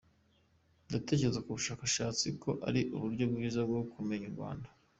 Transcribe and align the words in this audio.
Ndatekereza 0.87 1.43
ku 1.43 1.49
bashakashatsi 1.55 2.25
ko 2.41 2.51
ari 2.67 2.81
uburyo 2.95 3.23
bwiza 3.31 3.59
bwo 3.67 3.81
kumenya 3.91 4.25
u 4.27 4.35
Rwanda. 4.35 4.69